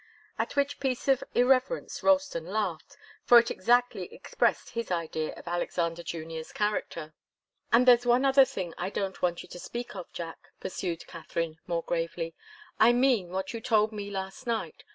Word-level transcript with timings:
At 0.39 0.55
which 0.55 0.79
piece 0.79 1.07
of 1.07 1.23
irreverence 1.35 2.01
Ralston 2.01 2.47
laughed, 2.47 2.97
for 3.23 3.37
it 3.37 3.51
exactly 3.51 4.11
expressed 4.11 4.71
his 4.71 4.89
idea 4.89 5.31
of 5.35 5.47
Alexander 5.47 6.01
Junior's 6.01 6.51
character. 6.51 7.13
"And 7.71 7.87
there's 7.87 8.03
one 8.03 8.25
other 8.25 8.43
thing 8.45 8.73
I 8.79 8.89
don't 8.89 9.21
want 9.21 9.43
you 9.43 9.49
to 9.49 9.59
speak 9.59 9.95
of, 9.95 10.11
Jack," 10.11 10.39
pursued 10.59 11.05
Katharine, 11.05 11.59
more 11.67 11.83
gravely. 11.83 12.33
"I 12.79 12.93
mean 12.93 13.29
what 13.29 13.53
you 13.53 13.61
told 13.61 13.91
me 13.91 14.09
last 14.09 14.47
night. 14.47 14.83